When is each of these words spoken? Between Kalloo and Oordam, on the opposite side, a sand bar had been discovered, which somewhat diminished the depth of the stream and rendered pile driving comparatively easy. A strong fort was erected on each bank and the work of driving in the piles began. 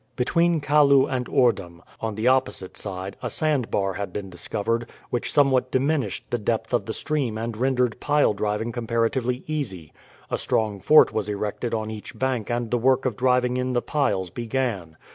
Between 0.15 0.61
Kalloo 0.61 1.05
and 1.05 1.27
Oordam, 1.29 1.83
on 1.99 2.15
the 2.15 2.27
opposite 2.27 2.75
side, 2.75 3.17
a 3.21 3.29
sand 3.29 3.69
bar 3.69 3.93
had 3.93 4.11
been 4.11 4.31
discovered, 4.31 4.89
which 5.11 5.31
somewhat 5.31 5.69
diminished 5.69 6.25
the 6.31 6.39
depth 6.39 6.73
of 6.73 6.87
the 6.87 6.91
stream 6.93 7.37
and 7.37 7.55
rendered 7.55 7.99
pile 7.99 8.33
driving 8.33 8.71
comparatively 8.71 9.43
easy. 9.45 9.93
A 10.31 10.39
strong 10.39 10.79
fort 10.79 11.13
was 11.13 11.29
erected 11.29 11.75
on 11.75 11.91
each 11.91 12.17
bank 12.17 12.49
and 12.49 12.71
the 12.71 12.79
work 12.79 13.05
of 13.05 13.15
driving 13.15 13.57
in 13.57 13.73
the 13.73 13.81
piles 13.83 14.31
began. 14.31 14.97